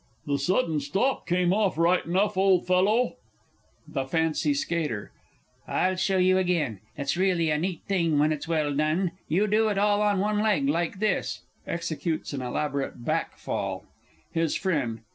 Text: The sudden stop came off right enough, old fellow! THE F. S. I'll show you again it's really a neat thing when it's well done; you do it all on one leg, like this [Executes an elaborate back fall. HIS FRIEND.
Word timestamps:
The 0.25 0.39
sudden 0.39 0.79
stop 0.79 1.27
came 1.27 1.53
off 1.53 1.77
right 1.77 2.03
enough, 2.03 2.35
old 2.35 2.65
fellow! 2.65 3.17
THE 3.87 4.01
F. 4.01 4.15
S. 4.15 4.65
I'll 5.67 5.95
show 5.95 6.17
you 6.17 6.39
again 6.39 6.79
it's 6.97 7.15
really 7.15 7.51
a 7.51 7.59
neat 7.59 7.83
thing 7.87 8.17
when 8.17 8.31
it's 8.33 8.47
well 8.47 8.73
done; 8.75 9.11
you 9.27 9.45
do 9.45 9.69
it 9.69 9.77
all 9.77 10.01
on 10.01 10.17
one 10.19 10.39
leg, 10.39 10.67
like 10.67 10.97
this 10.97 11.41
[Executes 11.67 12.33
an 12.33 12.41
elaborate 12.41 13.05
back 13.05 13.37
fall. 13.37 13.85
HIS 14.31 14.55
FRIEND. 14.55 15.01